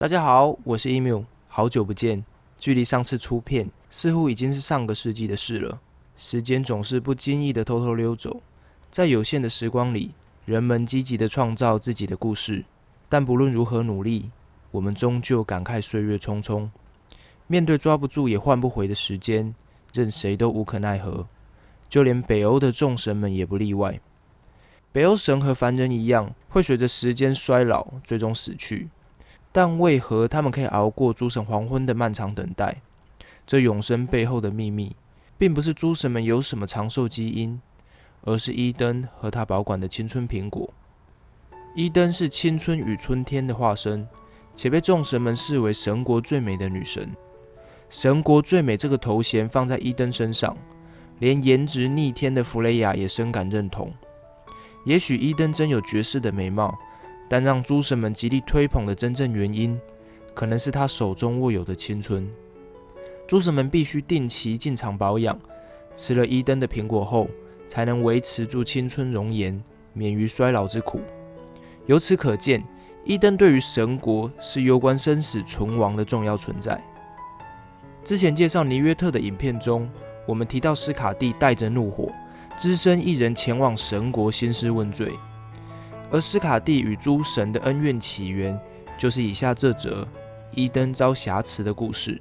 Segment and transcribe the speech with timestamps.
[0.00, 2.24] 大家好，我是 emu，好久不见。
[2.56, 5.80] 距离上次出片，似乎已经是上个世纪的事了。
[6.16, 8.40] 时间总是不经意的偷偷溜走，
[8.92, 10.12] 在有限的时光里，
[10.44, 12.64] 人们积极的创造自己的故事。
[13.08, 14.30] 但不论如何努力，
[14.70, 16.70] 我们终究感慨岁月匆匆。
[17.48, 19.52] 面对抓不住也换不回的时间，
[19.92, 21.26] 任谁都无可奈何。
[21.88, 23.98] 就连北欧的众神们也不例外。
[24.92, 28.88] 北欧神和凡人一样，会随着时间衰老，最终死去。
[29.50, 32.82] 但为何他们可以熬过诸神黄昏的漫长等待？
[33.46, 34.94] 这永生背后的秘密，
[35.38, 37.60] 并不是诸神们有什么长寿基因，
[38.22, 40.68] 而是伊登和他保管的青春苹果。
[41.74, 44.06] 伊登是青春与春天的化身，
[44.54, 47.10] 且被众神们视为神国最美的女神。
[47.88, 50.54] 神国最美这个头衔放在伊登身上，
[51.20, 53.90] 连颜值逆天的弗雷亚也深感认同。
[54.84, 56.78] 也许伊登真有绝世的美貌。
[57.28, 59.78] 但让诸神们极力推捧的真正原因，
[60.34, 62.28] 可能是他手中握有的青春。
[63.26, 65.38] 诸神们必须定期进场保养，
[65.94, 67.28] 吃了伊登的苹果后，
[67.68, 69.62] 才能维持住青春容颜，
[69.92, 71.00] 免于衰老之苦。
[71.84, 72.62] 由此可见，
[73.04, 76.82] 伊登对于神国是攸关生死存亡的重要存在。
[78.02, 79.86] 之前介绍尼约特的影片中，
[80.26, 82.10] 我们提到斯卡蒂带着怒火，
[82.56, 85.12] 只身一人前往神国兴师问罪。
[86.10, 88.58] 而斯卡蒂与诸神的恩怨起源，
[88.96, 90.08] 就是以下这则
[90.54, 92.20] 伊登遭瑕疵的故事。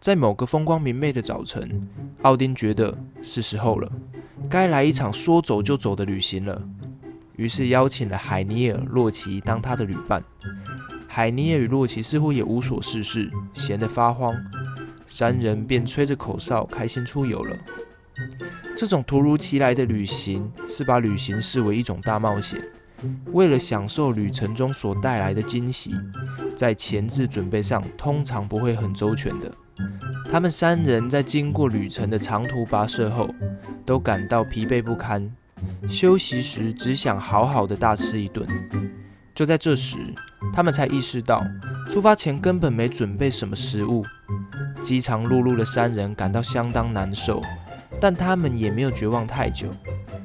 [0.00, 1.88] 在某个风光明媚的早晨，
[2.22, 3.90] 奥丁觉得是时候了，
[4.50, 6.60] 该来一场说走就走的旅行了。
[7.36, 10.22] 于是邀请了海尼尔、洛奇当他的旅伴。
[11.06, 14.34] 海尼尔与洛奇似乎也无所事事，闲得发慌，
[15.06, 17.56] 三人便吹着口哨，开心出游了。
[18.76, 22.60] 这种突如其来的旅行，是把旅行视为一种大冒险。
[23.32, 25.94] 为了享受旅程中所带来的惊喜，
[26.56, 29.52] 在前置准备上通常不会很周全的。
[30.30, 33.28] 他们三人在经过旅程的长途跋涉后，
[33.86, 35.32] 都感到疲惫不堪，
[35.88, 38.46] 休息时只想好好的大吃一顿。
[39.34, 39.96] 就在这时，
[40.52, 41.44] 他们才意识到
[41.88, 44.04] 出发前根本没准备什么食物。
[44.80, 47.40] 饥肠辘辘的三人感到相当难受，
[48.00, 49.68] 但他们也没有绝望太久。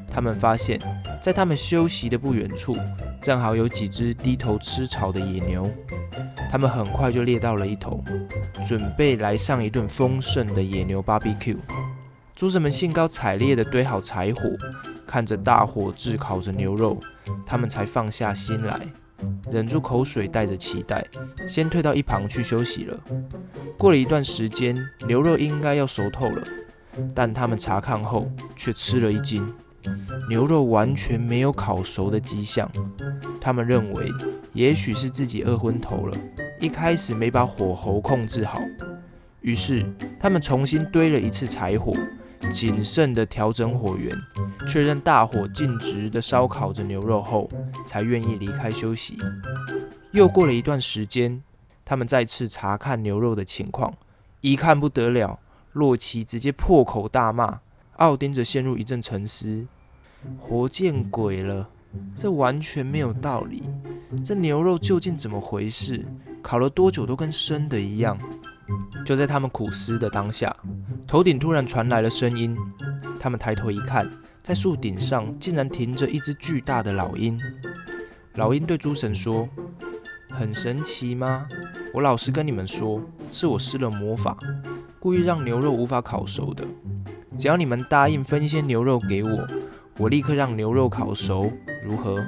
[0.09, 0.79] 他们发现。
[1.23, 2.75] 在他们休息的不远处，
[3.21, 5.71] 正好有几只低头吃草的野牛。
[6.51, 8.03] 他们很快就猎到了一头，
[8.61, 11.55] 准备来上一顿丰盛的野牛 BBQ。
[12.35, 14.41] 诸神们兴高采烈地堆好柴火，
[15.07, 16.99] 看着大火炙烤着牛肉，
[17.45, 18.81] 他们才放下心来，
[19.49, 21.07] 忍住口水，带着期待，
[21.47, 22.99] 先退到一旁去休息了。
[23.77, 26.43] 过了一段时间，牛肉应该要熟透了，
[27.15, 29.49] 但他们查看后却吃了一惊。
[30.29, 32.69] 牛肉完全没有烤熟的迹象，
[33.41, 34.11] 他们认为
[34.53, 36.17] 也许是自己饿昏头了，
[36.59, 38.59] 一开始没把火候控制好。
[39.41, 39.85] 于是
[40.19, 41.93] 他们重新堆了一次柴火，
[42.49, 44.17] 谨慎地调整火源，
[44.67, 47.49] 确认大火尽职地烧烤着牛肉后，
[47.85, 49.17] 才愿意离开休息。
[50.11, 51.41] 又过了一段时间，
[51.83, 53.93] 他们再次查看牛肉的情况，
[54.39, 55.39] 一看不得了，
[55.73, 57.59] 洛奇直接破口大骂。
[57.97, 59.67] 奥丁则陷入一阵沉思，
[60.39, 61.67] 活见鬼了！
[62.15, 63.63] 这完全没有道理。
[64.23, 66.03] 这牛肉究竟怎么回事？
[66.41, 68.17] 烤了多久都跟生的一样。
[69.05, 70.55] 就在他们苦思的当下，
[71.07, 72.57] 头顶突然传来了声音。
[73.19, 74.09] 他们抬头一看，
[74.41, 77.39] 在树顶上竟然停着一只巨大的老鹰。
[78.35, 79.47] 老鹰对诸神说
[80.31, 81.47] ：“很神奇吗？
[81.93, 83.01] 我老实跟你们说，
[83.31, 84.37] 是我施了魔法，
[84.99, 86.65] 故意让牛肉无法烤熟的。”
[87.37, 89.47] 只要你们答应分一些牛肉给我，
[89.97, 91.51] 我立刻让牛肉烤熟，
[91.83, 92.25] 如何？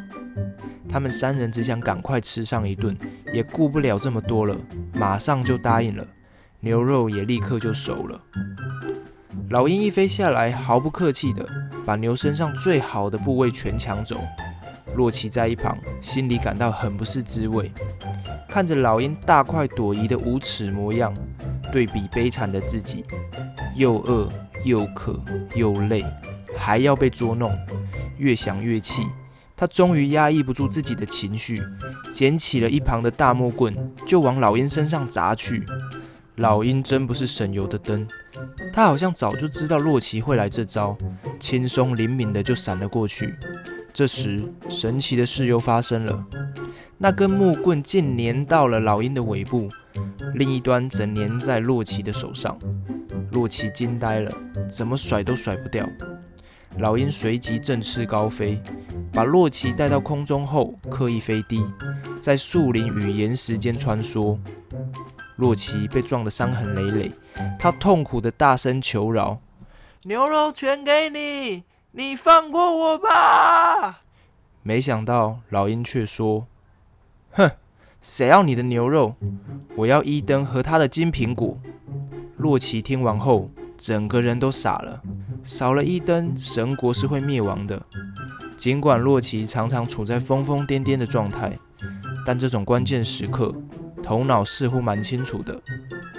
[0.87, 2.95] 他们三人只想赶快吃上一顿，
[3.33, 4.55] 也顾不了这么多了，
[4.93, 6.05] 马上就答应了。
[6.59, 8.21] 牛肉也立刻就熟了。
[9.49, 11.47] 老鹰一飞下来，毫不客气的
[11.85, 14.21] 把牛身上最好的部位全抢走。
[14.95, 17.71] 洛奇在一旁心里感到很不是滋味，
[18.47, 21.13] 看着老鹰大快朵颐的无耻模样，
[21.71, 23.03] 对比悲惨的自己，
[23.75, 24.29] 又饿。
[24.63, 25.21] 又渴
[25.53, 26.03] 又累，
[26.57, 27.57] 还要被捉弄，
[28.17, 29.03] 越想越气。
[29.57, 31.63] 他终于压抑不住自己的情绪，
[32.11, 33.73] 捡起了一旁的大木棍，
[34.05, 35.65] 就往老鹰身上砸去。
[36.35, 38.05] 老鹰真不是省油的灯，
[38.73, 40.97] 他好像早就知道洛奇会来这招，
[41.39, 43.33] 轻松灵敏的就闪了过去。
[43.93, 46.25] 这时，神奇的事又发生了，
[46.97, 49.69] 那根木棍竟粘到了老鹰的尾部，
[50.33, 52.59] 另一端则粘在洛奇的手上。
[53.31, 54.29] 洛奇惊呆了，
[54.69, 55.87] 怎么甩都甩不掉。
[56.77, 58.61] 老鹰随即振翅高飞，
[59.13, 61.65] 把洛奇带到空中后，刻意飞低，
[62.19, 64.37] 在树林与岩石间穿梭。
[65.37, 67.11] 洛奇被撞得伤痕累累，
[67.57, 69.39] 他痛苦的大声求饶
[70.03, 74.01] ：“牛肉全给你，你放过我吧！”
[74.63, 76.47] 没想到老鹰却说
[77.31, 77.51] ：“哼，
[78.01, 79.15] 谁要你的牛肉？
[79.77, 81.57] 我要伊登和他的金苹果。”
[82.37, 85.01] 洛奇听完后，整个人都傻了。
[85.45, 87.79] 少了一灯，神国是会灭亡的。
[88.57, 91.55] 尽管洛奇常常处在疯疯癫癫的状态，
[92.25, 93.53] 但这种关键时刻，
[94.01, 95.61] 头脑似乎蛮清楚的。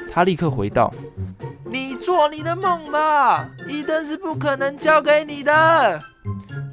[0.09, 0.95] 他立刻回道
[1.69, 6.01] ：“你做你的梦吧，伊登是不可能交给你的。”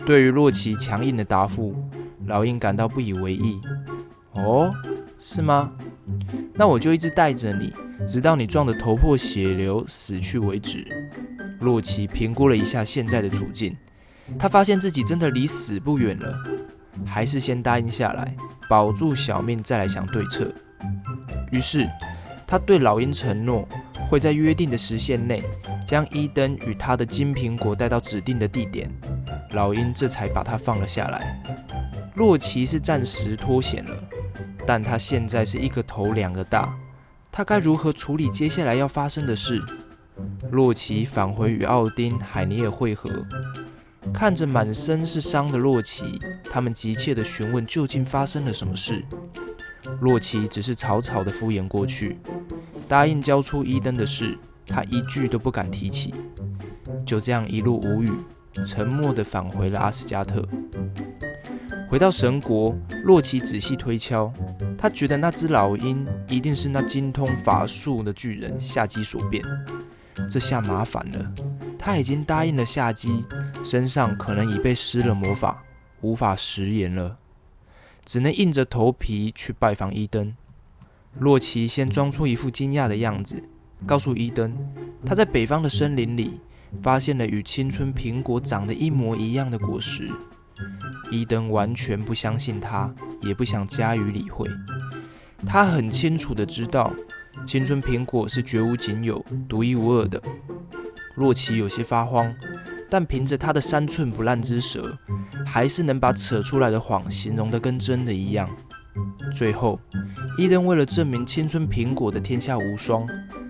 [0.05, 1.75] 对于洛奇强硬的答复，
[2.27, 3.59] 老鹰感到不以为意。
[4.33, 4.71] 哦，
[5.19, 5.71] 是吗？
[6.53, 7.73] 那我就一直带着你，
[8.05, 10.85] 直到你撞得头破血流、死去为止。
[11.63, 13.75] 洛奇评估了一下现在的处境，
[14.37, 16.37] 他发现自己真的离死不远了，
[17.05, 18.35] 还是先答应下来，
[18.69, 20.53] 保住小命，再来想对策。
[21.51, 21.89] 于是，
[22.45, 23.67] 他对老鹰承诺，
[24.09, 25.41] 会在约定的时限内，
[25.87, 28.91] 将伊登与他的金苹果带到指定的地点。
[29.51, 31.41] 老鹰这才把他放了下来。
[32.15, 33.95] 洛奇是暂时脱险了，
[34.67, 36.75] 但他现在是一个头两个大，
[37.31, 39.61] 他该如何处理接下来要发生的事？
[40.51, 43.09] 洛奇返回与奥丁、海尼尔会合，
[44.13, 49.03] 看着满身是伤的洛奇，他们急切地询问究竟发生了什么事。
[50.01, 52.17] 洛奇只是草草地敷衍过去，
[52.87, 54.37] 答应交出伊登的事，
[54.67, 56.13] 他一句都不敢提起。
[57.05, 58.11] 就这样一路无语。
[58.63, 60.47] 沉默地返回了阿斯加特。
[61.89, 64.31] 回到神国，洛奇仔细推敲，
[64.77, 69.43] 他觉得那只老鹰一定是那精通法术的巨人夏基所变。
[70.29, 71.33] 这下麻烦了，
[71.77, 73.25] 他已经答应了夏基，
[73.63, 75.63] 身上可能已被施了魔法，
[76.01, 77.17] 无法食言了，
[78.05, 80.35] 只能硬着头皮去拜访伊登。
[81.19, 83.43] 洛奇先装出一副惊讶的样子，
[83.85, 84.55] 告诉伊登，
[85.05, 86.41] 他在北方的森林里。
[86.81, 90.09] 发现了与青春苹果长得一模一样的果实，
[91.11, 94.49] 伊登完全不相信他，也不想加以理会。
[95.45, 96.91] 他很清楚的知道，
[97.45, 100.21] 青春苹果是绝无仅有、独一无二的。
[101.15, 102.33] 洛奇有些发慌，
[102.89, 104.97] 但凭着他的三寸不烂之舌，
[105.45, 108.49] 还是能把扯出来的谎形容得跟真的一样。
[109.31, 109.79] 最后，
[110.37, 113.07] 伊登为了证明青春苹果的天下无双，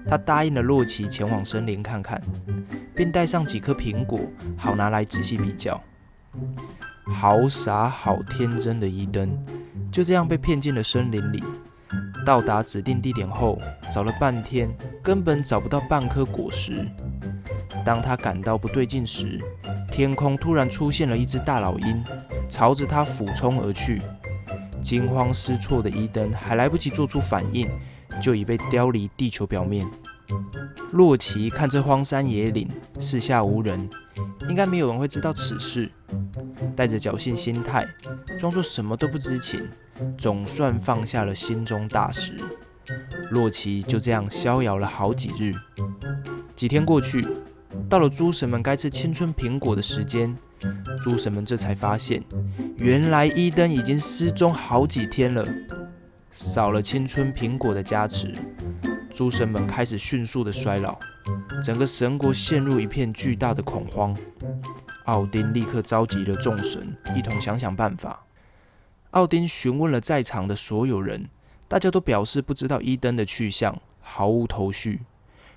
[0.08, 2.22] 他答应了洛奇前往森林看看。
[2.96, 4.20] 并带上几颗苹果，
[4.56, 5.82] 好拿来仔细比较。
[7.06, 9.36] 好傻好天真的伊登，
[9.92, 11.44] 就这样被骗进了森林里。
[12.24, 13.60] 到达指定地点后，
[13.92, 14.70] 找了半天，
[15.02, 16.88] 根本找不到半颗果实。
[17.86, 19.40] 当他感到不对劲时，
[19.92, 22.04] 天空突然出现了一只大老鹰，
[22.48, 24.02] 朝着他俯冲而去。
[24.82, 27.70] 惊慌失措的伊登还来不及做出反应，
[28.22, 29.88] 就已被叼离地球表面。
[30.92, 33.90] 洛奇看这荒山野岭，四下无人，
[34.48, 35.92] 应该没有人会知道此事。
[36.76, 37.88] 带着侥幸心态，
[38.40, 39.68] 装作什么都不知情，
[40.18, 42.34] 总算放下了心中大石。
[43.32, 45.54] 洛奇就这样逍遥了好几日。
[46.56, 47.26] 几天过去，
[47.90, 50.36] 到了诸神们该吃青春苹果的时间，
[51.02, 52.24] 诸神们这才发现，
[52.78, 55.46] 原来伊登已经失踪好几天了，
[56.32, 58.34] 少了青春苹果的加持。
[59.12, 60.98] 诸神们开始迅速的衰老，
[61.64, 64.16] 整个神国陷入一片巨大的恐慌。
[65.06, 68.26] 奥丁立刻召集了众神，一同想想办法。
[69.14, 71.30] 奥丁询问了在场的所有人，
[71.68, 75.02] 大家都表示不知道伊登的去向，毫无头绪。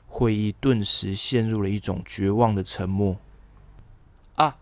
[0.06, 3.16] 会议顿时陷入了一种绝望的沉默。
[4.36, 4.56] 啊！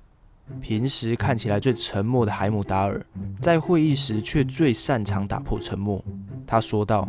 [0.61, 3.05] 平时看起来最沉默的海姆达尔，
[3.41, 6.03] 在会议时却最擅长打破沉默。
[6.47, 7.09] 他说道。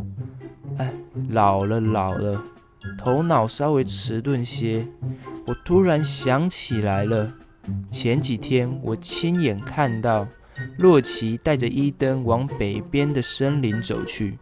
[0.77, 0.91] 哎，
[1.29, 2.43] 老了老了，
[2.97, 4.87] 头脑稍微迟钝些。
[5.45, 7.31] 我突然想起来了，
[7.91, 10.27] 前几天我亲眼看到
[10.77, 14.37] 洛奇带着伊登往北边的森林走去。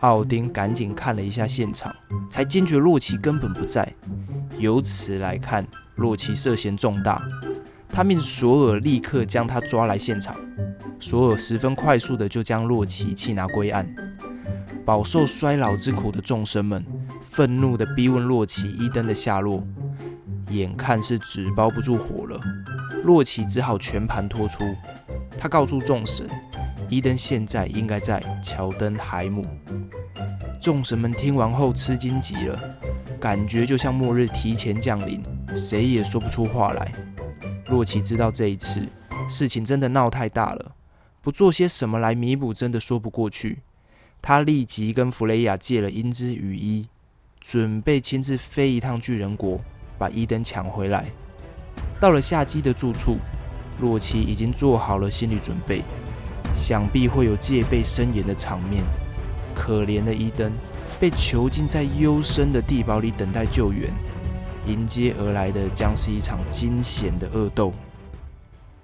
[0.00, 1.94] 奥丁赶紧看了一下现场，
[2.30, 3.86] 才惊觉洛奇根本不在。
[4.58, 5.66] 由此来看，
[5.96, 7.22] 洛奇涉嫌重大。
[7.88, 10.34] 他命索尔立刻将他抓来现场。
[10.98, 13.86] 索尔十分快速的就将洛奇缉拿归案。
[14.84, 16.84] 饱受衰老之苦的众生们
[17.24, 19.62] 愤怒地逼问洛奇伊登的下落，
[20.48, 22.40] 眼看是纸包不住火了，
[23.04, 24.64] 洛奇只好全盘托出。
[25.42, 26.30] 他告诉众神，
[26.88, 29.44] 伊登现在应该在乔登海姆。
[30.60, 32.78] 众神们听完后吃惊极了，
[33.18, 35.20] 感觉就像末日提前降临，
[35.52, 36.92] 谁也说不出话来。
[37.66, 38.86] 洛奇知道这一次
[39.28, 40.76] 事情真的闹太大了，
[41.20, 43.62] 不做些什么来弥补，真的说不过去。
[44.20, 46.86] 他立即跟弗雷亚借了鹰之羽衣，
[47.40, 49.60] 准备亲自飞一趟巨人国，
[49.98, 51.06] 把伊登抢回来。
[51.98, 53.16] 到了夏姬的住处，
[53.82, 55.82] 洛奇已经做好了心理准备，
[56.56, 58.82] 想必会有戒备森严的场面。
[59.54, 60.50] 可怜的伊登
[60.98, 63.92] 被囚禁在幽深的地堡里，等待救援。
[64.66, 67.74] 迎接而来的将是一场惊险的恶斗。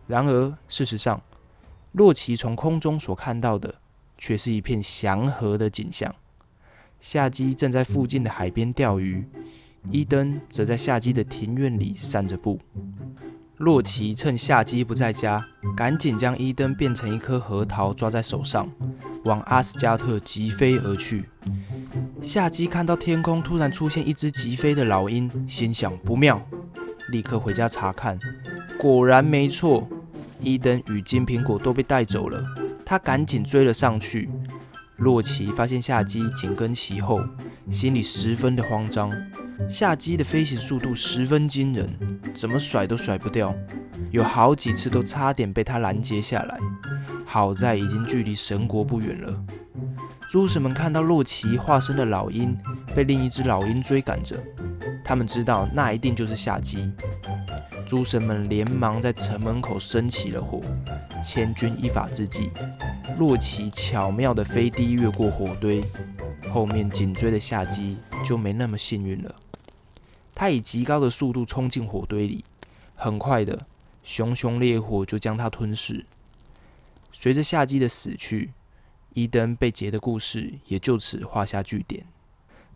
[0.07, 1.23] 然而，事实上，
[1.93, 3.77] 洛奇从空中所看到的。
[4.21, 6.13] 却是一片祥和的景象。
[7.01, 9.25] 夏姬正在附近的海边钓鱼，
[9.93, 12.59] 伊登则在夏姬的庭院里散着步。
[13.59, 15.45] 洛奇趁夏姬不在家，
[15.77, 18.71] 赶紧将伊登变成一颗核桃抓在手上，
[19.25, 21.29] 往阿斯加特疾飞而去。
[22.23, 26.41] 夏姬看到天空突然出现一只疾飞的老鹰，心想不妙，
[27.09, 28.17] 立刻回家查看，
[28.79, 29.89] 果然没错，
[30.41, 32.41] 伊登与金苹果都被带走了。
[32.85, 34.31] 他赶紧追了上去。
[34.99, 37.21] 洛奇发现夏姬紧跟其后，
[37.71, 39.13] 心里十分的慌张。
[39.69, 41.89] 夏姬的飞行速度十分惊人，
[42.35, 43.55] 怎么甩都甩不掉，
[44.11, 46.59] 有好几次都差点被他拦截下来。
[47.27, 49.45] 好在已经距离神国不远了。
[50.31, 52.57] 诸神们看到洛奇化身的老鹰
[52.95, 54.43] 被另一只老鹰追赶着，
[55.05, 56.91] 他们知道那一定就是夏姬。
[57.87, 60.63] 诸神们连忙在城门口升起了火。
[61.23, 62.51] 千钧一发之际，
[63.19, 65.83] 洛奇巧妙地飞低越过火堆，
[66.51, 69.35] 后面紧追的夏姬就没那么幸运了。
[70.39, 72.45] 他以极高的速度冲进火堆里，
[72.95, 73.67] 很快的，
[74.05, 76.07] 熊熊烈火就将他吞噬。
[77.13, 78.53] 随着夏姬的死去，
[79.15, 82.07] 伊登被劫的故事也就此画下句点。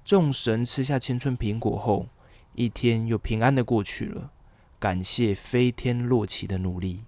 [0.04, 2.08] 众神吃下青春苹果后，
[2.56, 4.32] 一天又平安的过去了。
[4.80, 7.04] 感谢飞天洛奇的努力。